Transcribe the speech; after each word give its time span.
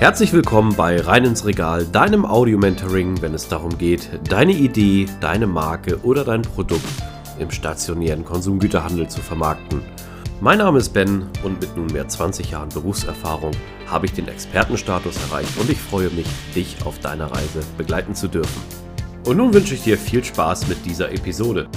Herzlich 0.00 0.32
willkommen 0.32 0.76
bei 0.76 1.00
Rein 1.00 1.24
ins 1.24 1.44
Regal, 1.44 1.84
deinem 1.84 2.24
Audio-Mentoring, 2.24 3.20
wenn 3.20 3.34
es 3.34 3.48
darum 3.48 3.76
geht, 3.78 4.08
deine 4.28 4.52
Idee, 4.52 5.06
deine 5.20 5.48
Marke 5.48 5.98
oder 6.04 6.22
dein 6.22 6.42
Produkt 6.42 6.84
im 7.40 7.50
stationären 7.50 8.24
Konsumgüterhandel 8.24 9.08
zu 9.08 9.20
vermarkten. 9.20 9.82
Mein 10.40 10.58
Name 10.58 10.78
ist 10.78 10.90
Ben 10.90 11.26
und 11.42 11.60
mit 11.60 11.76
nunmehr 11.76 12.06
20 12.06 12.52
Jahren 12.52 12.68
Berufserfahrung 12.68 13.50
habe 13.88 14.06
ich 14.06 14.12
den 14.12 14.28
Expertenstatus 14.28 15.16
erreicht 15.16 15.58
und 15.58 15.68
ich 15.68 15.80
freue 15.80 16.10
mich, 16.10 16.28
dich 16.54 16.76
auf 16.84 17.00
deiner 17.00 17.32
Reise 17.32 17.62
begleiten 17.76 18.14
zu 18.14 18.28
dürfen. 18.28 18.62
Und 19.26 19.36
nun 19.36 19.52
wünsche 19.52 19.74
ich 19.74 19.82
dir 19.82 19.98
viel 19.98 20.22
Spaß 20.22 20.68
mit 20.68 20.86
dieser 20.86 21.10
Episode. 21.10 21.68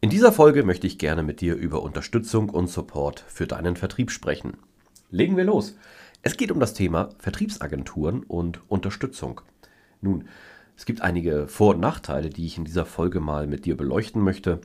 In 0.00 0.08
dieser 0.08 0.32
Folge 0.32 0.62
möchte 0.62 0.86
ich 0.86 0.96
gerne 0.96 1.22
mit 1.22 1.42
dir 1.42 1.54
über 1.54 1.82
Unterstützung 1.82 2.48
und 2.48 2.70
Support 2.70 3.22
für 3.28 3.46
deinen 3.46 3.76
Vertrieb 3.76 4.10
sprechen. 4.10 4.56
Legen 5.10 5.36
wir 5.36 5.44
los. 5.44 5.74
Es 6.22 6.36
geht 6.36 6.50
um 6.50 6.58
das 6.58 6.74
Thema 6.74 7.10
Vertriebsagenturen 7.18 8.24
und 8.24 8.60
Unterstützung. 8.68 9.40
Nun, 10.00 10.24
es 10.76 10.84
gibt 10.84 11.00
einige 11.00 11.46
Vor- 11.46 11.74
und 11.74 11.80
Nachteile, 11.80 12.28
die 12.28 12.46
ich 12.46 12.58
in 12.58 12.64
dieser 12.64 12.84
Folge 12.84 13.20
mal 13.20 13.46
mit 13.46 13.66
dir 13.66 13.76
beleuchten 13.76 14.22
möchte. 14.22 14.60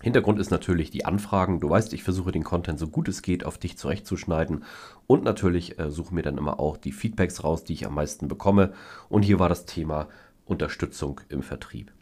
Hintergrund 0.00 0.38
ist 0.38 0.50
natürlich 0.50 0.90
die 0.90 1.04
Anfragen. 1.04 1.60
Du 1.60 1.68
weißt, 1.68 1.92
ich 1.92 2.04
versuche 2.04 2.32
den 2.32 2.44
Content 2.44 2.78
so 2.78 2.86
gut 2.86 3.08
es 3.08 3.22
geht 3.22 3.44
auf 3.44 3.58
dich 3.58 3.76
zurechtzuschneiden 3.76 4.64
und 5.06 5.24
natürlich 5.24 5.78
äh, 5.78 5.90
suche 5.90 6.14
mir 6.14 6.22
dann 6.22 6.38
immer 6.38 6.60
auch 6.60 6.76
die 6.76 6.92
Feedbacks 6.92 7.42
raus, 7.42 7.64
die 7.64 7.74
ich 7.74 7.86
am 7.86 7.94
meisten 7.94 8.28
bekomme. 8.28 8.72
Und 9.08 9.22
hier 9.22 9.40
war 9.40 9.48
das 9.48 9.66
Thema 9.66 10.08
Unterstützung 10.46 11.20
im 11.28 11.42
Vertrieb. 11.42 11.92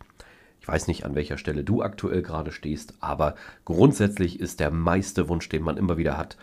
Ich 0.60 0.68
weiß 0.68 0.88
nicht, 0.88 1.06
an 1.06 1.14
welcher 1.14 1.38
Stelle 1.38 1.64
du 1.64 1.82
aktuell 1.82 2.20
gerade 2.20 2.52
stehst, 2.52 2.94
aber 3.00 3.34
grundsätzlich 3.64 4.38
ist 4.38 4.60
der 4.60 4.70
meiste 4.70 5.28
Wunsch, 5.28 5.48
den 5.48 5.62
man 5.62 5.78
immer 5.78 5.96
wieder 5.96 6.18
hat, 6.18 6.36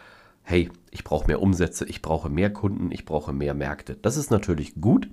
hey, 0.46 0.70
ich 0.92 1.04
brauche 1.04 1.28
mehr 1.28 1.42
Umsätze, 1.42 1.86
ich 1.86 2.02
brauche 2.02 2.30
mehr 2.30 2.54
Kunden, 2.54 2.92
ich 2.92 3.04
brauche 3.04 3.34
mehr 3.34 3.56
Märkte. 3.56 3.96
Das 3.96 4.16
ist 4.16 4.30
natürlich 4.30 4.80
gut, 4.80 5.10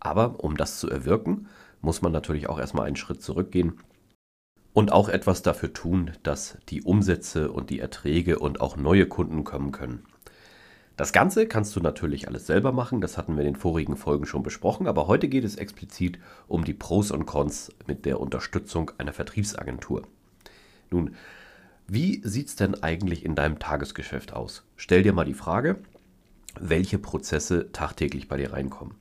aber 0.00 0.42
um 0.42 0.56
das 0.56 0.80
zu 0.80 0.90
erwirken, 0.90 1.46
muss 1.80 2.02
man 2.02 2.12
natürlich 2.12 2.48
auch 2.48 2.58
erstmal 2.58 2.86
einen 2.86 2.96
Schritt 2.96 3.22
zurückgehen 3.22 3.78
und 4.72 4.92
auch 4.92 5.08
etwas 5.08 5.42
dafür 5.42 5.72
tun, 5.72 6.10
dass 6.24 6.58
die 6.68 6.82
Umsätze 6.82 7.52
und 7.52 7.70
die 7.70 7.78
Erträge 7.78 8.40
und 8.40 8.60
auch 8.60 8.76
neue 8.76 9.06
Kunden 9.06 9.44
kommen 9.44 9.70
können. 9.70 10.02
Das 10.96 11.12
Ganze 11.12 11.46
kannst 11.46 11.74
du 11.76 11.80
natürlich 11.80 12.28
alles 12.28 12.46
selber 12.46 12.72
machen, 12.72 13.00
das 13.00 13.16
hatten 13.16 13.34
wir 13.34 13.42
in 13.42 13.52
den 13.52 13.60
vorigen 13.60 13.96
Folgen 13.96 14.26
schon 14.26 14.42
besprochen, 14.42 14.88
aber 14.88 15.06
heute 15.06 15.28
geht 15.28 15.44
es 15.44 15.56
explizit 15.56 16.18
um 16.48 16.64
die 16.64 16.74
Pros 16.74 17.12
und 17.12 17.24
Cons 17.24 17.72
mit 17.86 18.04
der 18.04 18.20
Unterstützung 18.20 18.90
einer 18.98 19.12
Vertriebsagentur. 19.12 20.02
Nun, 20.90 21.14
wie 21.86 22.20
sieht 22.24 22.48
es 22.48 22.56
denn 22.56 22.82
eigentlich 22.82 23.24
in 23.24 23.34
deinem 23.34 23.58
Tagesgeschäft 23.58 24.32
aus? 24.32 24.64
Stell 24.76 25.02
dir 25.02 25.12
mal 25.12 25.24
die 25.24 25.34
Frage, 25.34 25.76
welche 26.58 26.98
Prozesse 26.98 27.70
tagtäglich 27.72 28.28
bei 28.28 28.36
dir 28.36 28.52
reinkommen. 28.52 28.94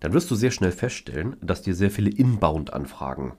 Dann 0.00 0.12
wirst 0.12 0.30
du 0.30 0.34
sehr 0.34 0.50
schnell 0.50 0.72
feststellen, 0.72 1.36
dass 1.40 1.62
dir 1.62 1.74
sehr 1.74 1.90
viele 1.90 2.10
Inbound-Anfragen 2.10 3.32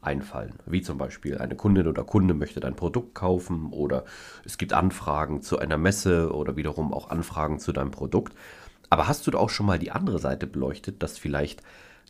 einfallen. 0.00 0.54
Wie 0.66 0.82
zum 0.82 0.98
Beispiel 0.98 1.38
eine 1.38 1.56
Kundin 1.56 1.88
oder 1.88 2.04
Kunde 2.04 2.34
möchte 2.34 2.60
dein 2.60 2.76
Produkt 2.76 3.14
kaufen 3.14 3.72
oder 3.72 4.04
es 4.44 4.58
gibt 4.58 4.72
Anfragen 4.72 5.42
zu 5.42 5.58
einer 5.58 5.78
Messe 5.78 6.32
oder 6.32 6.56
wiederum 6.56 6.92
auch 6.92 7.10
Anfragen 7.10 7.58
zu 7.58 7.72
deinem 7.72 7.90
Produkt. 7.90 8.34
Aber 8.90 9.08
hast 9.08 9.26
du 9.26 9.30
da 9.30 9.38
auch 9.38 9.50
schon 9.50 9.66
mal 9.66 9.78
die 9.78 9.90
andere 9.90 10.18
Seite 10.18 10.46
beleuchtet, 10.46 11.02
dass 11.02 11.18
vielleicht 11.18 11.62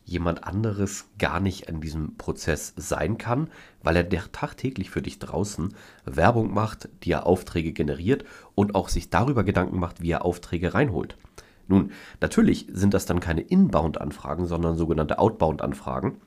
jemand 0.05 0.43
anderes 0.43 1.05
gar 1.17 1.39
nicht 1.39 1.67
in 1.67 1.81
diesem 1.81 2.15
Prozess 2.17 2.73
sein 2.77 3.17
kann, 3.17 3.49
weil 3.83 3.97
er 3.97 4.07
tagtäglich 4.31 4.89
für 4.89 5.01
dich 5.01 5.19
draußen 5.19 5.73
Werbung 6.05 6.53
macht, 6.53 6.89
die 7.03 7.11
er 7.11 7.25
Aufträge 7.25 7.73
generiert 7.73 8.23
und 8.53 8.75
auch 8.75 8.89
sich 8.89 9.09
darüber 9.09 9.43
Gedanken 9.43 9.79
macht, 9.79 10.01
wie 10.01 10.11
er 10.11 10.23
Aufträge 10.23 10.73
reinholt. 10.73 11.17
Nun, 11.67 11.91
natürlich 12.21 12.67
sind 12.71 12.93
das 12.93 13.07
dann 13.07 13.19
keine 13.19 13.41
Inbound-Anfragen, 13.41 14.45
sondern 14.45 14.77
sogenannte 14.77 15.17
Outbound-Anfragen. 15.17 16.17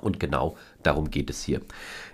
Und 0.00 0.18
genau 0.18 0.56
darum 0.82 1.10
geht 1.10 1.30
es 1.30 1.44
hier. 1.44 1.60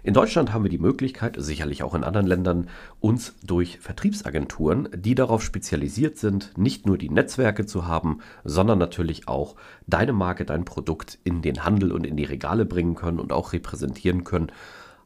In 0.02 0.14
Deutschland 0.14 0.52
haben 0.52 0.64
wir 0.64 0.70
die 0.70 0.78
Möglichkeit, 0.78 1.36
sicherlich 1.38 1.82
auch 1.82 1.94
in 1.94 2.04
anderen 2.04 2.26
Ländern, 2.26 2.68
uns 3.00 3.34
durch 3.42 3.78
Vertriebsagenturen, 3.78 4.88
die 4.94 5.14
darauf 5.14 5.42
spezialisiert 5.42 6.18
sind, 6.18 6.56
nicht 6.58 6.86
nur 6.86 6.98
die 6.98 7.10
Netzwerke 7.10 7.64
zu 7.66 7.86
haben, 7.86 8.20
sondern 8.44 8.78
natürlich 8.78 9.28
auch 9.28 9.56
deine 9.86 10.12
Marke, 10.12 10.44
dein 10.44 10.64
Produkt 10.64 11.18
in 11.24 11.42
den 11.42 11.64
Handel 11.64 11.92
und 11.92 12.06
in 12.06 12.16
die 12.16 12.24
Regale 12.24 12.64
bringen 12.64 12.96
können 12.96 13.20
und 13.20 13.32
auch 13.32 13.52
repräsentieren 13.52 14.24
können, 14.24 14.50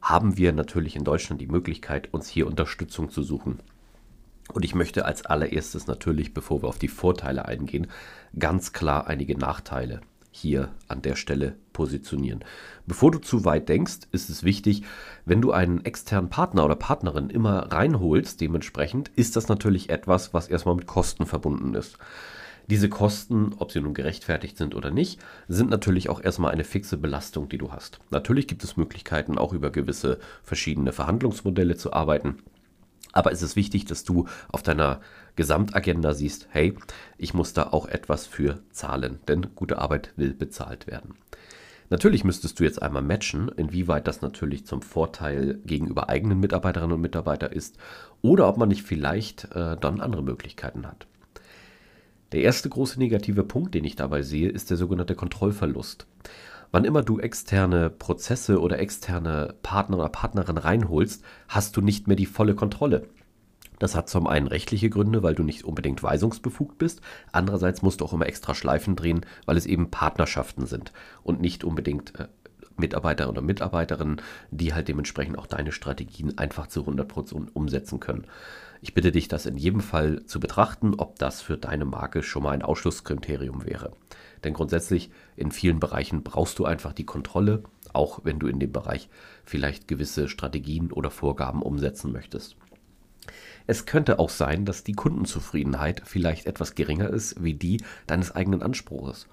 haben 0.01 0.37
wir 0.37 0.51
natürlich 0.51 0.95
in 0.95 1.03
Deutschland 1.03 1.39
die 1.41 1.47
Möglichkeit, 1.47 2.11
uns 2.11 2.27
hier 2.27 2.47
Unterstützung 2.47 3.11
zu 3.11 3.21
suchen. 3.21 3.59
Und 4.51 4.65
ich 4.65 4.75
möchte 4.75 5.05
als 5.05 5.25
allererstes 5.25 5.87
natürlich, 5.87 6.33
bevor 6.33 6.63
wir 6.63 6.67
auf 6.67 6.79
die 6.79 6.87
Vorteile 6.87 7.45
eingehen, 7.45 7.87
ganz 8.37 8.73
klar 8.73 9.07
einige 9.07 9.37
Nachteile 9.37 10.01
hier 10.31 10.69
an 10.87 11.01
der 11.01 11.15
Stelle 11.15 11.55
positionieren. 11.73 12.43
Bevor 12.87 13.11
du 13.11 13.19
zu 13.19 13.45
weit 13.45 13.69
denkst, 13.69 14.07
ist 14.11 14.29
es 14.29 14.43
wichtig, 14.43 14.83
wenn 15.25 15.41
du 15.41 15.51
einen 15.51 15.85
externen 15.85 16.29
Partner 16.29 16.65
oder 16.65 16.75
Partnerin 16.75 17.29
immer 17.29 17.71
reinholst, 17.71 18.41
dementsprechend 18.41 19.09
ist 19.15 19.35
das 19.35 19.49
natürlich 19.49 19.89
etwas, 19.89 20.33
was 20.33 20.47
erstmal 20.47 20.75
mit 20.75 20.87
Kosten 20.87 21.25
verbunden 21.25 21.75
ist. 21.75 21.97
Diese 22.69 22.87
Kosten, 22.87 23.53
ob 23.57 23.71
sie 23.71 23.81
nun 23.81 23.93
gerechtfertigt 23.93 24.57
sind 24.57 24.75
oder 24.75 24.91
nicht, 24.91 25.19
sind 25.49 25.69
natürlich 25.69 26.09
auch 26.09 26.23
erstmal 26.23 26.51
eine 26.51 26.63
fixe 26.63 26.95
Belastung, 26.95 27.49
die 27.49 27.57
du 27.57 27.71
hast. 27.73 27.99
Natürlich 28.11 28.47
gibt 28.47 28.63
es 28.63 28.77
Möglichkeiten, 28.77 29.37
auch 29.37 29.51
über 29.51 29.71
gewisse 29.71 30.19
verschiedene 30.43 30.93
Verhandlungsmodelle 30.93 31.75
zu 31.75 31.91
arbeiten. 31.91 32.37
Aber 33.13 33.31
es 33.31 33.41
ist 33.41 33.55
wichtig, 33.55 33.85
dass 33.85 34.03
du 34.03 34.27
auf 34.51 34.63
deiner 34.63 35.01
Gesamtagenda 35.35 36.13
siehst, 36.13 36.47
hey, 36.51 36.75
ich 37.17 37.33
muss 37.33 37.53
da 37.53 37.67
auch 37.67 37.87
etwas 37.87 38.25
für 38.25 38.59
zahlen, 38.71 39.19
denn 39.27 39.47
gute 39.55 39.77
Arbeit 39.79 40.13
will 40.15 40.33
bezahlt 40.33 40.87
werden. 40.87 41.15
Natürlich 41.89 42.23
müsstest 42.23 42.57
du 42.57 42.63
jetzt 42.63 42.81
einmal 42.81 43.01
matchen, 43.01 43.49
inwieweit 43.49 44.07
das 44.07 44.21
natürlich 44.21 44.65
zum 44.65 44.81
Vorteil 44.81 45.59
gegenüber 45.65 46.07
eigenen 46.07 46.39
Mitarbeiterinnen 46.39 46.95
und 46.95 47.01
Mitarbeitern 47.01 47.51
ist 47.51 47.77
oder 48.21 48.47
ob 48.47 48.55
man 48.55 48.69
nicht 48.69 48.83
vielleicht 48.83 49.51
äh, 49.53 49.75
dann 49.75 49.99
andere 49.99 50.23
Möglichkeiten 50.23 50.87
hat. 50.87 51.05
Der 52.31 52.43
erste 52.43 52.69
große 52.69 52.97
negative 52.97 53.43
Punkt, 53.43 53.75
den 53.75 53.83
ich 53.83 53.97
dabei 53.97 54.21
sehe, 54.21 54.47
ist 54.47 54.69
der 54.69 54.77
sogenannte 54.77 55.15
Kontrollverlust. 55.15 56.07
Wann 56.71 56.85
immer 56.85 57.03
du 57.03 57.19
externe 57.19 57.89
Prozesse 57.89 58.61
oder 58.61 58.79
externe 58.79 59.55
Partner 59.61 59.97
oder 59.97 60.09
Partnerin 60.09 60.57
reinholst, 60.57 61.23
hast 61.49 61.75
du 61.75 61.81
nicht 61.81 62.07
mehr 62.07 62.15
die 62.15 62.25
volle 62.25 62.55
Kontrolle. 62.55 63.07
Das 63.77 63.95
hat 63.95 64.09
zum 64.09 64.27
einen 64.27 64.47
rechtliche 64.47 64.89
Gründe, 64.89 65.23
weil 65.23 65.35
du 65.35 65.43
nicht 65.43 65.65
unbedingt 65.65 66.01
weisungsbefugt 66.01 66.77
bist. 66.77 67.01
Andererseits 67.31 67.81
musst 67.81 67.99
du 67.99 68.05
auch 68.05 68.13
immer 68.13 68.27
extra 68.27 68.55
Schleifen 68.55 68.95
drehen, 68.95 69.25
weil 69.45 69.57
es 69.57 69.65
eben 69.65 69.89
Partnerschaften 69.89 70.65
sind 70.65 70.93
und 71.23 71.41
nicht 71.41 71.63
unbedingt 71.63 72.17
äh, 72.19 72.27
Mitarbeiter 72.77 73.27
oder 73.27 73.41
Mitarbeiterinnen, 73.41 74.21
die 74.51 74.73
halt 74.73 74.87
dementsprechend 74.87 75.37
auch 75.37 75.47
deine 75.47 75.71
Strategien 75.71 76.37
einfach 76.37 76.67
zu 76.67 76.83
100% 76.83 77.49
umsetzen 77.53 77.99
können. 77.99 78.27
Ich 78.83 78.95
bitte 78.95 79.11
dich, 79.11 79.27
das 79.27 79.45
in 79.45 79.57
jedem 79.57 79.79
Fall 79.79 80.25
zu 80.25 80.39
betrachten, 80.39 80.95
ob 80.95 81.19
das 81.19 81.39
für 81.39 81.55
deine 81.55 81.85
Marke 81.85 82.23
schon 82.23 82.41
mal 82.41 82.49
ein 82.49 82.63
Ausschlusskriterium 82.63 83.63
wäre. 83.63 83.95
Denn 84.43 84.55
grundsätzlich 84.55 85.11
in 85.35 85.51
vielen 85.51 85.79
Bereichen 85.79 86.23
brauchst 86.23 86.57
du 86.57 86.65
einfach 86.65 86.91
die 86.91 87.05
Kontrolle, 87.05 87.61
auch 87.93 88.21
wenn 88.23 88.39
du 88.39 88.47
in 88.47 88.59
dem 88.59 88.71
Bereich 88.71 89.07
vielleicht 89.45 89.87
gewisse 89.87 90.27
Strategien 90.27 90.91
oder 90.91 91.11
Vorgaben 91.11 91.61
umsetzen 91.61 92.11
möchtest. 92.11 92.55
Es 93.71 93.85
könnte 93.85 94.19
auch 94.19 94.29
sein, 94.29 94.65
dass 94.65 94.83
die 94.83 94.91
Kundenzufriedenheit 94.91 96.01
vielleicht 96.03 96.45
etwas 96.45 96.75
geringer 96.75 97.09
ist 97.09 97.41
wie 97.41 97.53
die 97.53 97.81
deines 98.05 98.35
eigenen 98.35 98.61
Anspruches. 98.61 99.29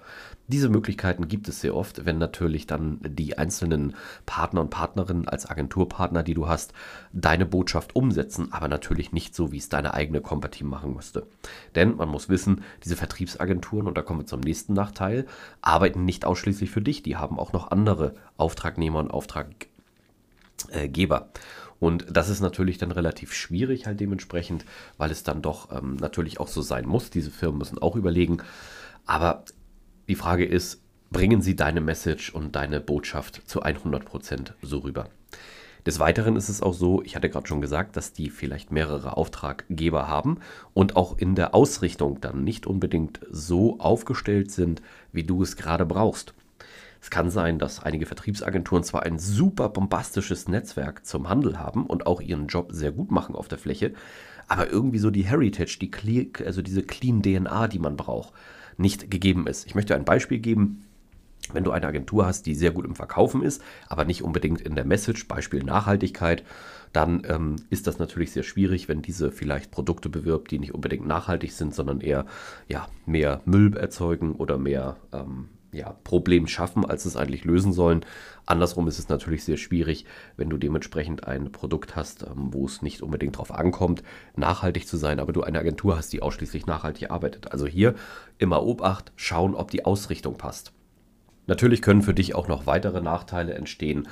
Diese 0.47 0.69
Möglichkeiten 0.69 1.27
gibt 1.27 1.49
es 1.49 1.59
sehr 1.59 1.75
oft, 1.75 2.05
wenn 2.05 2.19
natürlich 2.19 2.65
dann 2.65 3.01
die 3.03 3.37
einzelnen 3.37 3.97
Partner 4.25 4.61
und 4.61 4.69
Partnerinnen 4.69 5.27
als 5.27 5.45
Agenturpartner, 5.45 6.23
die 6.23 6.35
du 6.35 6.47
hast, 6.47 6.71
deine 7.11 7.45
Botschaft 7.45 7.97
umsetzen, 7.97 8.53
aber 8.53 8.69
natürlich 8.69 9.11
nicht 9.11 9.35
so, 9.35 9.51
wie 9.51 9.57
es 9.57 9.67
deine 9.67 9.93
eigene 9.93 10.21
Company 10.21 10.63
machen 10.63 10.93
müsste. 10.93 11.27
Denn 11.75 11.97
man 11.97 12.07
muss 12.07 12.29
wissen, 12.29 12.63
diese 12.85 12.95
Vertriebsagenturen, 12.95 13.87
und 13.87 13.97
da 13.97 14.03
kommen 14.03 14.21
wir 14.21 14.25
zum 14.25 14.39
nächsten 14.39 14.71
Nachteil, 14.71 15.25
arbeiten 15.61 16.05
nicht 16.05 16.23
ausschließlich 16.23 16.71
für 16.71 16.81
dich, 16.81 17.03
die 17.03 17.17
haben 17.17 17.37
auch 17.39 17.51
noch 17.51 17.71
andere 17.71 18.15
Auftragnehmer 18.37 18.99
und 18.99 19.11
Auftraggeber. 19.11 19.67
Und 21.79 22.05
das 22.09 22.29
ist 22.29 22.41
natürlich 22.41 22.77
dann 22.77 22.91
relativ 22.91 23.33
schwierig 23.33 23.85
halt 23.85 23.99
dementsprechend, 23.99 24.65
weil 24.97 25.11
es 25.11 25.23
dann 25.23 25.41
doch 25.41 25.71
ähm, 25.71 25.95
natürlich 25.95 26.39
auch 26.39 26.47
so 26.47 26.61
sein 26.61 26.85
muss. 26.85 27.09
Diese 27.09 27.31
Firmen 27.31 27.59
müssen 27.59 27.79
auch 27.79 27.95
überlegen. 27.95 28.39
Aber 29.05 29.45
die 30.07 30.15
Frage 30.15 30.45
ist, 30.45 30.81
bringen 31.11 31.41
sie 31.41 31.55
deine 31.55 31.81
Message 31.81 32.33
und 32.33 32.55
deine 32.55 32.79
Botschaft 32.81 33.41
zu 33.49 33.63
100% 33.63 34.53
so 34.61 34.79
rüber? 34.79 35.09
Des 35.85 35.99
Weiteren 35.99 36.35
ist 36.35 36.49
es 36.49 36.61
auch 36.61 36.73
so, 36.73 37.01
ich 37.03 37.15
hatte 37.15 37.29
gerade 37.29 37.47
schon 37.47 37.61
gesagt, 37.61 37.95
dass 37.95 38.11
die 38.11 38.29
vielleicht 38.29 38.71
mehrere 38.71 39.15
Auftraggeber 39.15 40.07
haben 40.07 40.39
und 40.73 40.97
auch 40.97 41.17
in 41.17 41.35
der 41.35 41.55
Ausrichtung 41.55 42.19
dann 42.19 42.43
nicht 42.43 42.67
unbedingt 42.67 43.21
so 43.31 43.79
aufgestellt 43.79 44.51
sind, 44.51 44.81
wie 45.13 45.23
du 45.23 45.41
es 45.41 45.55
gerade 45.55 45.85
brauchst. 45.85 46.33
Es 47.01 47.09
kann 47.09 47.29
sein, 47.29 47.59
dass 47.59 47.81
einige 47.81 48.05
Vertriebsagenturen 48.05 48.83
zwar 48.83 49.03
ein 49.03 49.19
super 49.19 49.69
bombastisches 49.69 50.47
Netzwerk 50.47 51.05
zum 51.05 51.29
Handel 51.29 51.59
haben 51.59 51.85
und 51.85 52.05
auch 52.05 52.21
ihren 52.21 52.47
Job 52.47 52.71
sehr 52.71 52.91
gut 52.91 53.11
machen 53.11 53.35
auf 53.35 53.47
der 53.47 53.57
Fläche, 53.57 53.93
aber 54.47 54.69
irgendwie 54.69 54.99
so 54.99 55.11
die 55.11 55.25
Heritage, 55.25 55.77
die, 55.79 56.31
also 56.45 56.61
diese 56.61 56.83
clean 56.83 57.21
DNA, 57.21 57.67
die 57.67 57.79
man 57.79 57.95
braucht, 57.95 58.33
nicht 58.77 59.11
gegeben 59.11 59.47
ist. 59.47 59.65
Ich 59.65 59.75
möchte 59.75 59.95
ein 59.95 60.05
Beispiel 60.05 60.39
geben. 60.39 60.85
Wenn 61.51 61.63
du 61.63 61.71
eine 61.71 61.87
Agentur 61.87 62.27
hast, 62.27 62.45
die 62.45 62.53
sehr 62.53 62.69
gut 62.71 62.85
im 62.85 62.95
Verkaufen 62.95 63.41
ist, 63.41 63.63
aber 63.87 64.05
nicht 64.05 64.23
unbedingt 64.23 64.61
in 64.61 64.75
der 64.75 64.85
Message, 64.85 65.27
Beispiel 65.27 65.63
Nachhaltigkeit, 65.63 66.43
dann 66.93 67.23
ähm, 67.27 67.55
ist 67.71 67.87
das 67.87 67.97
natürlich 67.97 68.31
sehr 68.31 68.43
schwierig, 68.43 68.87
wenn 68.87 69.01
diese 69.01 69.31
vielleicht 69.31 69.71
Produkte 69.71 70.09
bewirbt, 70.09 70.51
die 70.51 70.59
nicht 70.59 70.75
unbedingt 70.75 71.07
nachhaltig 71.07 71.53
sind, 71.53 71.73
sondern 71.73 72.01
eher 72.01 72.25
ja, 72.67 72.87
mehr 73.07 73.41
Müll 73.45 73.75
erzeugen 73.75 74.35
oder 74.35 74.59
mehr 74.59 74.97
ähm, 75.11 75.49
ja, 75.71 75.95
Problem 76.03 76.47
schaffen, 76.47 76.85
als 76.85 77.05
es 77.05 77.15
eigentlich 77.15 77.45
lösen 77.45 77.73
sollen. 77.73 78.05
Andersrum 78.45 78.87
ist 78.87 78.99
es 78.99 79.09
natürlich 79.09 79.43
sehr 79.43 79.57
schwierig, 79.57 80.05
wenn 80.35 80.49
du 80.49 80.57
dementsprechend 80.57 81.27
ein 81.27 81.51
Produkt 81.51 81.95
hast, 81.95 82.23
ähm, 82.23 82.53
wo 82.53 82.65
es 82.65 82.81
nicht 82.81 83.01
unbedingt 83.01 83.35
darauf 83.35 83.51
ankommt, 83.51 84.03
nachhaltig 84.35 84.87
zu 84.87 84.97
sein, 84.97 85.19
aber 85.19 85.33
du 85.33 85.43
eine 85.43 85.59
Agentur 85.59 85.97
hast, 85.97 86.11
die 86.13 86.21
ausschließlich 86.21 86.65
nachhaltig 86.65 87.11
arbeitet. 87.11 87.51
Also 87.51 87.67
hier 87.67 87.95
immer 88.37 88.63
Obacht, 88.63 89.11
schauen, 89.15 89.55
ob 89.55 89.71
die 89.71 89.85
Ausrichtung 89.85 90.37
passt. 90.37 90.73
Natürlich 91.45 91.81
können 91.81 92.03
für 92.03 92.13
dich 92.13 92.35
auch 92.35 92.47
noch 92.47 92.67
weitere 92.67 93.01
Nachteile 93.01 93.55
entstehen. 93.55 94.07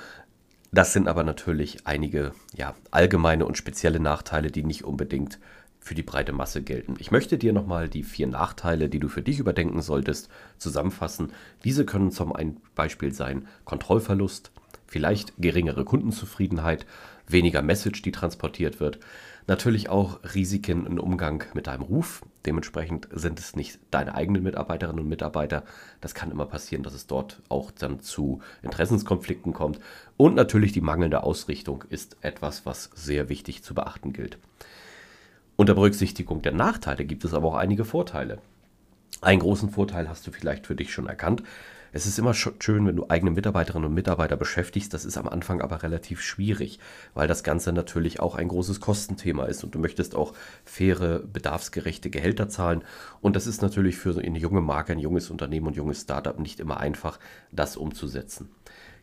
Das 0.71 0.93
sind 0.93 1.07
aber 1.07 1.23
natürlich 1.23 1.85
einige 1.85 2.33
ja, 2.55 2.75
allgemeine 2.91 3.45
und 3.45 3.57
spezielle 3.57 3.99
Nachteile, 3.99 4.51
die 4.51 4.63
nicht 4.63 4.83
unbedingt 4.83 5.39
für 5.79 5.95
die 5.95 6.03
breite 6.03 6.33
Masse 6.33 6.61
gelten. 6.61 6.95
Ich 6.99 7.11
möchte 7.11 7.37
dir 7.37 7.53
nochmal 7.53 7.87
die 7.87 8.03
vier 8.03 8.27
Nachteile, 8.27 8.89
die 8.89 8.99
du 8.99 9.07
für 9.07 9.21
dich 9.21 9.39
überdenken 9.39 9.81
solltest, 9.81 10.29
zusammenfassen. 10.57 11.31
Diese 11.63 11.85
können 11.85 12.11
zum 12.11 12.33
Beispiel 12.75 13.13
sein 13.13 13.47
Kontrollverlust, 13.63 14.51
vielleicht 14.85 15.33
geringere 15.37 15.85
Kundenzufriedenheit, 15.85 16.85
weniger 17.27 17.61
Message, 17.61 18.01
die 18.01 18.11
transportiert 18.11 18.79
wird, 18.81 18.99
natürlich 19.47 19.87
auch 19.89 20.19
Risiken 20.35 20.85
im 20.85 20.99
Umgang 20.99 21.45
mit 21.53 21.67
deinem 21.67 21.83
Ruf. 21.83 22.21
Dementsprechend 22.47 23.09
sind 23.11 23.39
es 23.39 23.57
nicht 23.57 23.77
deine 23.91 24.15
eigenen 24.15 24.41
Mitarbeiterinnen 24.41 25.03
und 25.03 25.09
Mitarbeiter. 25.09 25.65
Das 25.99 26.15
kann 26.15 26.31
immer 26.31 26.45
passieren, 26.45 26.81
dass 26.81 26.93
es 26.93 27.05
dort 27.05 27.41
auch 27.49 27.71
dann 27.71 27.99
zu 27.99 28.39
Interessenskonflikten 28.63 29.51
kommt. 29.51 29.81
Und 30.15 30.35
natürlich 30.35 30.71
die 30.71 30.79
mangelnde 30.79 31.23
Ausrichtung 31.23 31.83
ist 31.89 32.15
etwas, 32.21 32.65
was 32.65 32.89
sehr 32.95 33.27
wichtig 33.27 33.63
zu 33.63 33.75
beachten 33.75 34.13
gilt. 34.13 34.37
Unter 35.57 35.75
Berücksichtigung 35.75 36.41
der 36.41 36.53
Nachteile 36.53 37.03
gibt 37.03 37.25
es 37.25 37.33
aber 37.33 37.49
auch 37.49 37.55
einige 37.55 37.83
Vorteile. 37.83 38.39
Einen 39.19 39.41
großen 39.41 39.69
Vorteil 39.69 40.07
hast 40.07 40.25
du 40.25 40.31
vielleicht 40.31 40.67
für 40.67 40.75
dich 40.75 40.93
schon 40.93 41.07
erkannt. 41.07 41.43
Es 41.93 42.05
ist 42.05 42.19
immer 42.19 42.33
schön, 42.33 42.85
wenn 42.85 42.95
du 42.95 43.09
eigene 43.09 43.31
Mitarbeiterinnen 43.31 43.87
und 43.87 43.93
Mitarbeiter 43.93 44.35
beschäftigst. 44.35 44.93
Das 44.93 45.05
ist 45.05 45.17
am 45.17 45.27
Anfang 45.27 45.61
aber 45.61 45.83
relativ 45.83 46.21
schwierig, 46.21 46.79
weil 47.13 47.27
das 47.27 47.43
Ganze 47.43 47.71
natürlich 47.71 48.19
auch 48.19 48.35
ein 48.35 48.49
großes 48.49 48.81
Kostenthema 48.81 49.45
ist 49.45 49.63
und 49.63 49.73
du 49.73 49.79
möchtest 49.79 50.15
auch 50.15 50.33
faire, 50.65 51.19
bedarfsgerechte 51.19 52.09
Gehälter 52.09 52.49
zahlen. 52.49 52.83
Und 53.21 53.35
das 53.35 53.47
ist 53.47 53.61
natürlich 53.61 53.97
für 53.97 54.17
eine 54.19 54.37
junge 54.37 54.61
Marke, 54.61 54.91
ein 54.91 54.99
junges 54.99 55.29
Unternehmen 55.29 55.67
und 55.67 55.75
junges 55.75 56.01
Startup 56.01 56.37
nicht 56.37 56.59
immer 56.59 56.77
einfach, 56.77 57.19
das 57.51 57.77
umzusetzen. 57.77 58.49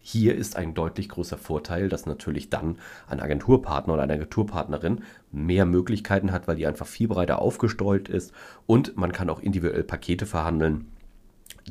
Hier 0.06 0.36
ist 0.36 0.56
ein 0.56 0.74
deutlich 0.74 1.08
großer 1.08 1.38
Vorteil, 1.38 1.88
dass 1.88 2.04
natürlich 2.04 2.50
dann 2.50 2.76
ein 3.06 3.20
Agenturpartner 3.20 3.94
oder 3.94 4.02
eine 4.02 4.12
Agenturpartnerin 4.12 5.02
mehr 5.32 5.64
Möglichkeiten 5.64 6.30
hat, 6.30 6.46
weil 6.46 6.56
die 6.56 6.66
einfach 6.66 6.86
viel 6.86 7.08
breiter 7.08 7.38
aufgestreut 7.38 8.10
ist 8.10 8.32
und 8.66 8.98
man 8.98 9.12
kann 9.12 9.30
auch 9.30 9.40
individuell 9.40 9.82
Pakete 9.82 10.26
verhandeln. 10.26 10.93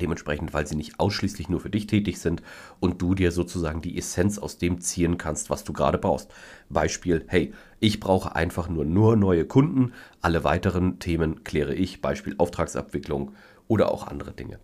Dementsprechend, 0.00 0.52
weil 0.52 0.66
sie 0.66 0.74
nicht 0.74 0.98
ausschließlich 0.98 1.48
nur 1.48 1.60
für 1.60 1.70
dich 1.70 1.86
tätig 1.86 2.18
sind 2.18 2.42
und 2.80 3.00
du 3.00 3.14
dir 3.14 3.30
sozusagen 3.30 3.80
die 3.80 3.96
Essenz 3.96 4.38
aus 4.38 4.58
dem 4.58 4.80
ziehen 4.80 5.18
kannst, 5.18 5.50
was 5.50 5.62
du 5.62 5.72
gerade 5.72 5.98
brauchst. 5.98 6.30
Beispiel, 6.68 7.24
hey, 7.28 7.52
ich 7.78 8.00
brauche 8.00 8.34
einfach 8.34 8.68
nur, 8.68 8.84
nur 8.84 9.16
neue 9.16 9.44
Kunden, 9.44 9.92
alle 10.20 10.42
weiteren 10.42 10.98
Themen 10.98 11.44
kläre 11.44 11.74
ich, 11.74 12.02
Beispiel 12.02 12.34
Auftragsabwicklung 12.38 13.32
oder 13.68 13.92
auch 13.92 14.06
andere 14.06 14.32
Dinge. 14.32 14.58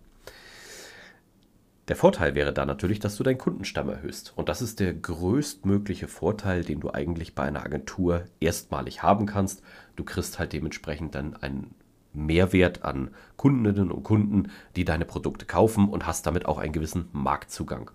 Der 1.87 1.95
Vorteil 1.95 2.35
wäre 2.35 2.53
da 2.53 2.65
natürlich, 2.65 2.99
dass 2.99 3.17
du 3.17 3.23
deinen 3.23 3.37
Kundenstamm 3.37 3.89
erhöhst. 3.89 4.33
Und 4.35 4.49
das 4.49 4.61
ist 4.61 4.79
der 4.79 4.93
größtmögliche 4.93 6.07
Vorteil, 6.07 6.63
den 6.63 6.79
du 6.79 6.91
eigentlich 6.91 7.35
bei 7.35 7.43
einer 7.43 7.65
Agentur 7.65 8.25
erstmalig 8.39 9.03
haben 9.03 9.25
kannst. 9.25 9.61
Du 9.95 10.03
kriegst 10.03 10.39
halt 10.39 10.53
dementsprechend 10.53 11.15
dann 11.15 11.35
einen 11.35 11.73
Mehrwert 12.13 12.83
an 12.83 13.11
Kundinnen 13.37 13.91
und 13.91 14.03
Kunden, 14.03 14.51
die 14.75 14.85
deine 14.85 15.05
Produkte 15.05 15.45
kaufen 15.45 15.89
und 15.89 16.05
hast 16.05 16.25
damit 16.25 16.45
auch 16.45 16.57
einen 16.57 16.73
gewissen 16.73 17.09
Marktzugang. 17.11 17.91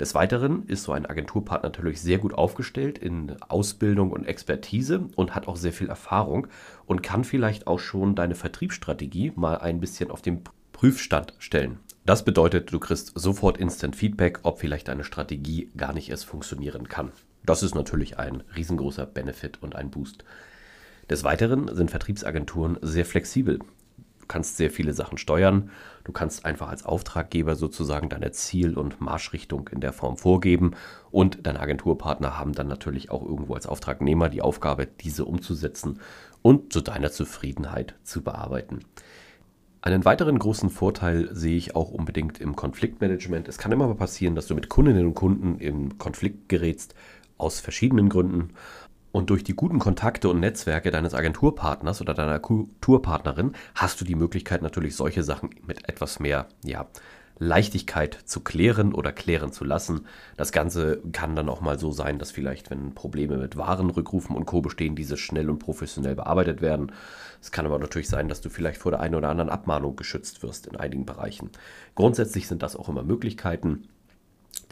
Des 0.00 0.14
Weiteren 0.14 0.64
ist 0.66 0.84
so 0.84 0.92
ein 0.92 1.06
Agenturpartner 1.06 1.68
natürlich 1.68 2.00
sehr 2.00 2.18
gut 2.18 2.34
aufgestellt 2.34 2.98
in 2.98 3.40
Ausbildung 3.42 4.10
und 4.10 4.24
Expertise 4.24 5.06
und 5.14 5.34
hat 5.34 5.46
auch 5.46 5.56
sehr 5.56 5.72
viel 5.72 5.88
Erfahrung 5.88 6.48
und 6.86 7.02
kann 7.02 7.24
vielleicht 7.24 7.66
auch 7.66 7.78
schon 7.78 8.14
deine 8.14 8.34
Vertriebsstrategie 8.34 9.32
mal 9.36 9.58
ein 9.58 9.80
bisschen 9.80 10.10
auf 10.10 10.22
den 10.22 10.42
Prüfstand 10.72 11.34
stellen. 11.38 11.78
Das 12.04 12.24
bedeutet, 12.24 12.72
du 12.72 12.80
kriegst 12.80 13.12
sofort 13.14 13.58
Instant 13.58 13.94
Feedback, 13.94 14.40
ob 14.42 14.58
vielleicht 14.58 14.88
deine 14.88 15.04
Strategie 15.04 15.70
gar 15.76 15.92
nicht 15.92 16.10
erst 16.10 16.24
funktionieren 16.24 16.88
kann. 16.88 17.12
Das 17.44 17.62
ist 17.62 17.76
natürlich 17.76 18.18
ein 18.18 18.42
riesengroßer 18.56 19.06
Benefit 19.06 19.62
und 19.62 19.76
ein 19.76 19.90
Boost. 19.90 20.24
Des 21.10 21.24
Weiteren 21.24 21.74
sind 21.74 21.90
Vertriebsagenturen 21.90 22.78
sehr 22.80 23.04
flexibel. 23.04 23.58
Du 23.58 24.26
kannst 24.28 24.56
sehr 24.56 24.70
viele 24.70 24.94
Sachen 24.94 25.18
steuern. 25.18 25.70
Du 26.04 26.12
kannst 26.12 26.44
einfach 26.44 26.68
als 26.68 26.86
Auftraggeber 26.86 27.56
sozusagen 27.56 28.08
deine 28.08 28.30
Ziel- 28.30 28.78
und 28.78 29.00
Marschrichtung 29.00 29.68
in 29.68 29.80
der 29.80 29.92
Form 29.92 30.16
vorgeben. 30.16 30.72
Und 31.10 31.46
deine 31.46 31.60
Agenturpartner 31.60 32.38
haben 32.38 32.52
dann 32.52 32.68
natürlich 32.68 33.10
auch 33.10 33.22
irgendwo 33.22 33.54
als 33.54 33.66
Auftragnehmer 33.66 34.28
die 34.28 34.40
Aufgabe, 34.40 34.86
diese 34.86 35.24
umzusetzen 35.24 35.98
und 36.40 36.72
zu 36.72 36.80
deiner 36.80 37.10
Zufriedenheit 37.10 37.96
zu 38.04 38.22
bearbeiten. 38.22 38.80
Einen 39.84 40.04
weiteren 40.04 40.38
großen 40.38 40.70
Vorteil 40.70 41.34
sehe 41.34 41.56
ich 41.56 41.74
auch 41.74 41.90
unbedingt 41.90 42.40
im 42.40 42.54
Konfliktmanagement. 42.54 43.48
Es 43.48 43.58
kann 43.58 43.72
immer 43.72 43.88
mal 43.88 43.96
passieren, 43.96 44.36
dass 44.36 44.46
du 44.46 44.54
mit 44.54 44.68
Kundinnen 44.68 45.06
und 45.06 45.14
Kunden 45.14 45.58
in 45.58 45.98
Konflikt 45.98 46.48
gerätst, 46.48 46.94
aus 47.36 47.58
verschiedenen 47.58 48.08
Gründen. 48.08 48.50
Und 49.12 49.28
durch 49.28 49.44
die 49.44 49.54
guten 49.54 49.78
Kontakte 49.78 50.30
und 50.30 50.40
Netzwerke 50.40 50.90
deines 50.90 51.14
Agenturpartners 51.14 52.00
oder 52.00 52.14
deiner 52.14 52.32
Agenturpartnerin 52.32 53.52
hast 53.74 54.00
du 54.00 54.06
die 54.06 54.14
Möglichkeit 54.14 54.62
natürlich 54.62 54.96
solche 54.96 55.22
Sachen 55.22 55.50
mit 55.66 55.88
etwas 55.88 56.18
mehr, 56.18 56.48
ja, 56.64 56.86
Leichtigkeit 57.38 58.14
zu 58.24 58.40
klären 58.40 58.94
oder 58.94 59.12
klären 59.12 59.52
zu 59.52 59.64
lassen. 59.64 60.06
Das 60.36 60.52
Ganze 60.52 61.02
kann 61.12 61.34
dann 61.34 61.48
auch 61.48 61.60
mal 61.60 61.78
so 61.78 61.90
sein, 61.90 62.18
dass 62.18 62.30
vielleicht, 62.30 62.70
wenn 62.70 62.94
Probleme 62.94 63.36
mit 63.36 63.56
Warenrückrufen 63.56 64.36
und 64.36 64.46
Co. 64.46 64.62
bestehen, 64.62 64.94
diese 64.94 65.16
schnell 65.16 65.50
und 65.50 65.58
professionell 65.58 66.14
bearbeitet 66.14 66.62
werden. 66.62 66.92
Es 67.40 67.50
kann 67.50 67.66
aber 67.66 67.78
natürlich 67.78 68.08
sein, 68.08 68.28
dass 68.28 68.40
du 68.40 68.48
vielleicht 68.48 68.80
vor 68.80 68.92
der 68.92 69.00
einen 69.00 69.16
oder 69.16 69.28
anderen 69.28 69.50
Abmahnung 69.50 69.96
geschützt 69.96 70.42
wirst 70.42 70.66
in 70.68 70.76
einigen 70.76 71.04
Bereichen. 71.04 71.50
Grundsätzlich 71.96 72.46
sind 72.46 72.62
das 72.62 72.76
auch 72.76 72.88
immer 72.88 73.02
Möglichkeiten. 73.02 73.88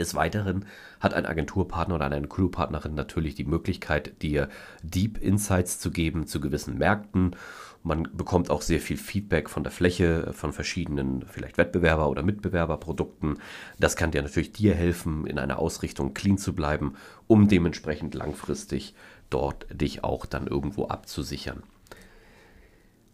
Des 0.00 0.16
Weiteren 0.16 0.64
hat 0.98 1.14
ein 1.14 1.26
Agenturpartner 1.26 1.94
oder 1.94 2.06
eine 2.06 2.16
Agenturpartnerin 2.16 2.94
natürlich 2.94 3.36
die 3.36 3.44
Möglichkeit, 3.44 4.20
dir 4.22 4.48
Deep 4.82 5.18
Insights 5.18 5.78
zu 5.78 5.92
geben 5.92 6.26
zu 6.26 6.40
gewissen 6.40 6.76
Märkten 6.78 7.36
man 7.82 8.08
bekommt 8.14 8.50
auch 8.50 8.60
sehr 8.60 8.80
viel 8.80 8.98
Feedback 8.98 9.48
von 9.48 9.62
der 9.62 9.72
Fläche, 9.72 10.32
von 10.34 10.52
verschiedenen 10.52 11.24
vielleicht 11.26 11.56
Wettbewerber- 11.56 12.10
oder 12.10 12.22
Mitbewerberprodukten. 12.22 13.38
Das 13.78 13.96
kann 13.96 14.10
dir 14.10 14.22
natürlich 14.22 14.52
dir 14.52 14.74
helfen, 14.74 15.26
in 15.26 15.38
einer 15.38 15.58
Ausrichtung 15.58 16.12
clean 16.12 16.36
zu 16.36 16.54
bleiben, 16.54 16.94
um 17.26 17.48
dementsprechend 17.48 18.14
langfristig 18.14 18.94
dort 19.30 19.66
dich 19.72 20.04
auch 20.04 20.26
dann 20.26 20.46
irgendwo 20.46 20.88
abzusichern. 20.88 21.62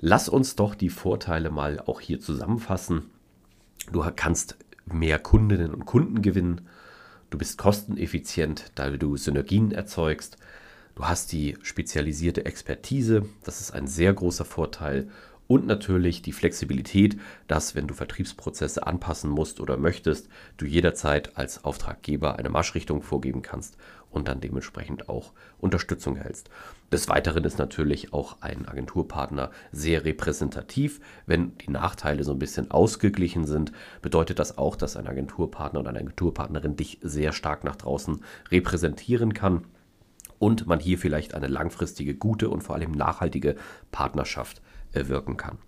Lass 0.01 0.29
uns 0.29 0.57
doch 0.57 0.75
die 0.75 0.91
Vorteile 0.91 1.51
mal 1.51 1.81
auch 1.81 2.01
hier 2.01 2.21
zusammenfassen. 2.21 3.05
Du 3.93 4.05
kannst 4.17 4.57
mehr 4.85 5.21
Kundinnen 5.21 5.73
und 5.73 5.87
Kunden 5.87 6.23
gewinnen. 6.23 6.63
Du 7.31 7.39
bist 7.39 7.59
kosteneffizient, 7.59 8.73
da 8.75 8.91
du 8.91 9.17
Synergien 9.17 9.73
erzeugst. 9.73 10.37
Du 10.95 11.05
hast 11.05 11.33
die 11.33 11.57
spezialisierte 11.63 12.47
Expertise, 12.47 13.29
das 13.45 13.61
ist 13.61 13.73
ein 13.73 13.87
sehr 13.87 14.13
großer 14.15 14.45
Vorteil. 14.45 15.09
Und 15.49 15.67
natürlich 15.67 16.23
die 16.23 16.33
Flexibilität, 16.33 17.19
dass 17.47 17.75
wenn 17.75 17.87
du 17.87 17.95
Vertriebsprozesse 17.95 18.87
anpassen 18.87 19.31
musst 19.31 19.61
oder 19.61 19.77
möchtest, 19.77 20.29
du 20.57 20.67
jederzeit 20.67 21.37
als 21.37 21.65
Auftraggeber 21.65 22.37
eine 22.39 22.49
Marschrichtung 22.49 23.03
vorgeben 23.03 23.43
kannst 23.43 23.77
und 24.11 24.29
dann 24.29 24.41
dementsprechend 24.41 25.09
auch 25.09 25.33
Unterstützung 25.59 26.17
erhältst. 26.17 26.51
Des 26.91 27.09
Weiteren 27.09 27.45
ist 27.45 27.59
natürlich 27.59 28.13
auch 28.13 28.41
ein 28.41 28.67
Agenturpartner 28.67 29.51
sehr 29.73 30.05
repräsentativ. 30.05 31.01
Wenn 31.27 31.57
die 31.59 31.71
Nachteile 31.71 32.25
so 32.25 32.33
ein 32.33 32.39
bisschen 32.39 32.71
ausgeglichen 32.71 33.45
sind, 33.45 33.73
bedeutet 34.03 34.39
das 34.39 34.59
auch, 34.59 34.75
dass 34.75 34.97
ein 34.97 35.07
Agenturpartner 35.07 35.81
oder 35.81 35.91
eine 35.91 36.01
Agenturpartnerin 36.01 36.77
dich 36.77 36.99
sehr 37.03 37.33
stark 37.33 37.63
nach 37.63 37.77
draußen 37.77 38.23
repräsentieren 38.51 39.35
kann 39.35 39.65
und 40.39 40.67
man 40.67 40.81
hier 40.81 40.99
vielleicht 40.99 41.35
eine 41.35 41.49
langfristige, 41.49 42.15
gute 42.15 42.49
und 42.49 42.63
vor 42.63 42.75
allem 42.75 42.93
nachhaltige 42.93 43.57
Partnerschaft 43.91 44.63
erwirken 44.97 45.37
kann. 45.37 45.59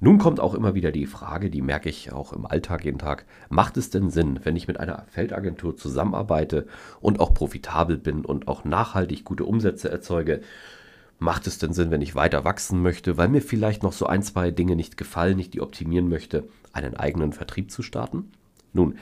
Nun 0.00 0.18
kommt 0.18 0.38
auch 0.38 0.54
immer 0.54 0.74
wieder 0.74 0.92
die 0.92 1.06
Frage, 1.06 1.50
die 1.50 1.60
merke 1.60 1.88
ich 1.88 2.12
auch 2.12 2.32
im 2.32 2.46
Alltag 2.46 2.84
jeden 2.84 2.98
Tag, 2.98 3.26
macht 3.48 3.76
es 3.76 3.90
denn 3.90 4.10
Sinn, 4.10 4.40
wenn 4.44 4.54
ich 4.54 4.68
mit 4.68 4.78
einer 4.78 5.04
Feldagentur 5.08 5.76
zusammenarbeite 5.76 6.66
und 7.00 7.18
auch 7.18 7.34
profitabel 7.34 7.98
bin 7.98 8.24
und 8.24 8.46
auch 8.46 8.64
nachhaltig 8.64 9.24
gute 9.24 9.44
Umsätze 9.44 9.90
erzeuge, 9.90 10.40
macht 11.18 11.48
es 11.48 11.58
denn 11.58 11.72
Sinn, 11.72 11.90
wenn 11.90 12.00
ich 12.00 12.14
weiter 12.14 12.44
wachsen 12.44 12.80
möchte, 12.80 13.16
weil 13.16 13.28
mir 13.28 13.42
vielleicht 13.42 13.82
noch 13.82 13.92
so 13.92 14.06
ein, 14.06 14.22
zwei 14.22 14.52
Dinge 14.52 14.76
nicht 14.76 14.96
gefallen, 14.96 15.38
ich 15.40 15.50
die 15.50 15.60
optimieren 15.60 16.08
möchte, 16.08 16.44
einen 16.72 16.96
eigenen 16.96 17.32
Vertrieb 17.32 17.72
zu 17.72 17.82
starten? 17.82 18.30
Nun, 18.72 18.98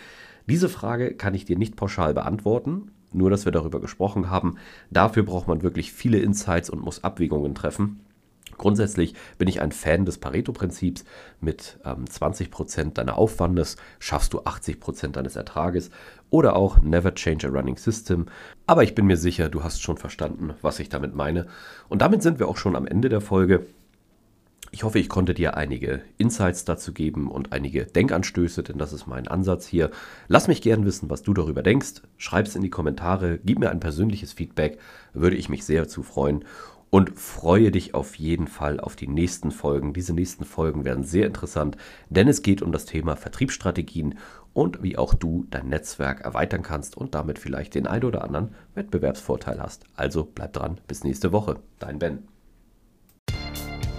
diese 0.46 0.70
Frage 0.70 1.12
kann 1.12 1.34
ich 1.34 1.44
dir 1.44 1.58
nicht 1.58 1.76
pauschal 1.76 2.14
beantworten, 2.14 2.90
nur 3.12 3.28
dass 3.28 3.44
wir 3.44 3.52
darüber 3.52 3.80
gesprochen 3.80 4.30
haben. 4.30 4.56
Dafür 4.90 5.24
braucht 5.24 5.48
man 5.48 5.62
wirklich 5.62 5.92
viele 5.92 6.18
Insights 6.18 6.70
und 6.70 6.82
muss 6.82 7.04
Abwägungen 7.04 7.54
treffen. 7.54 8.00
Grundsätzlich 8.58 9.14
bin 9.38 9.48
ich 9.48 9.60
ein 9.60 9.72
Fan 9.72 10.04
des 10.04 10.18
Pareto-Prinzips. 10.18 11.04
Mit 11.40 11.78
ähm, 11.84 12.04
20% 12.04 12.94
deiner 12.94 13.18
Aufwandes 13.18 13.76
schaffst 13.98 14.32
du 14.32 14.40
80% 14.40 15.12
deines 15.12 15.36
Ertrages 15.36 15.90
oder 16.30 16.56
auch 16.56 16.80
Never 16.80 17.14
Change 17.14 17.46
a 17.46 17.50
Running 17.50 17.76
System. 17.76 18.26
Aber 18.66 18.82
ich 18.82 18.94
bin 18.94 19.06
mir 19.06 19.16
sicher, 19.16 19.48
du 19.48 19.62
hast 19.62 19.82
schon 19.82 19.96
verstanden, 19.96 20.54
was 20.62 20.80
ich 20.80 20.88
damit 20.88 21.14
meine. 21.14 21.46
Und 21.88 22.02
damit 22.02 22.22
sind 22.22 22.38
wir 22.38 22.48
auch 22.48 22.56
schon 22.56 22.76
am 22.76 22.86
Ende 22.86 23.08
der 23.08 23.20
Folge. 23.20 23.66
Ich 24.72 24.82
hoffe, 24.82 24.98
ich 24.98 25.08
konnte 25.08 25.32
dir 25.32 25.56
einige 25.56 26.02
Insights 26.18 26.64
dazu 26.64 26.92
geben 26.92 27.30
und 27.30 27.52
einige 27.52 27.86
Denkanstöße, 27.86 28.62
denn 28.62 28.78
das 28.78 28.92
ist 28.92 29.06
mein 29.06 29.28
Ansatz 29.28 29.66
hier. 29.66 29.90
Lass 30.28 30.48
mich 30.48 30.60
gern 30.60 30.84
wissen, 30.84 31.08
was 31.08 31.22
du 31.22 31.32
darüber 31.32 31.62
denkst. 31.62 32.02
Schreib 32.18 32.46
es 32.46 32.56
in 32.56 32.62
die 32.62 32.68
Kommentare, 32.68 33.38
gib 33.42 33.58
mir 33.58 33.70
ein 33.70 33.80
persönliches 33.80 34.32
Feedback, 34.32 34.78
würde 35.14 35.36
ich 35.36 35.48
mich 35.48 35.64
sehr 35.64 35.88
zu 35.88 36.02
freuen 36.02 36.44
und 36.90 37.18
freue 37.18 37.70
dich 37.70 37.94
auf 37.94 38.14
jeden 38.16 38.46
Fall 38.46 38.80
auf 38.80 38.96
die 38.96 39.08
nächsten 39.08 39.50
Folgen. 39.50 39.92
Diese 39.92 40.12
nächsten 40.12 40.44
Folgen 40.44 40.84
werden 40.84 41.04
sehr 41.04 41.26
interessant, 41.26 41.76
denn 42.10 42.28
es 42.28 42.42
geht 42.42 42.62
um 42.62 42.72
das 42.72 42.84
Thema 42.84 43.16
Vertriebsstrategien 43.16 44.18
und 44.52 44.82
wie 44.82 44.96
auch 44.96 45.14
du 45.14 45.46
dein 45.50 45.68
Netzwerk 45.68 46.22
erweitern 46.22 46.62
kannst 46.62 46.96
und 46.96 47.14
damit 47.14 47.38
vielleicht 47.38 47.74
den 47.74 47.86
ein 47.86 48.04
oder 48.04 48.24
anderen 48.24 48.54
Wettbewerbsvorteil 48.74 49.60
hast. 49.60 49.84
Also 49.96 50.24
bleib 50.24 50.54
dran, 50.54 50.80
bis 50.86 51.04
nächste 51.04 51.32
Woche. 51.32 51.58
Dein 51.78 51.98
Ben. 51.98 52.35